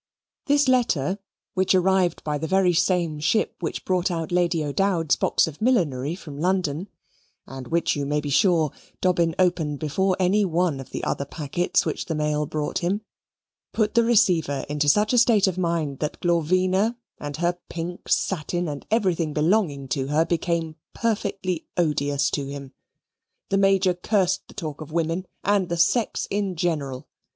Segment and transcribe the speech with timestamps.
[0.47, 1.19] This letter,
[1.53, 6.15] which arrived by the very same ship which brought out Lady O'Dowd's box of millinery
[6.15, 6.89] from London
[7.45, 11.85] (and which you may be sure Dobbin opened before any one of the other packets
[11.85, 13.01] which the mail brought him),
[13.73, 18.67] put the receiver into such a state of mind that Glorvina, and her pink satin,
[18.67, 22.73] and everything belonging to her became perfectly odious to him.
[23.49, 27.07] The Major cursed the talk of women, and the sex in general.